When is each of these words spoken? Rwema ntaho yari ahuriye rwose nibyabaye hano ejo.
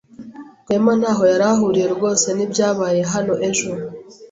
Rwema 0.63 0.91
ntaho 0.99 1.23
yari 1.31 1.45
ahuriye 1.51 1.87
rwose 1.95 2.27
nibyabaye 2.33 3.01
hano 3.11 3.33
ejo. 3.49 3.67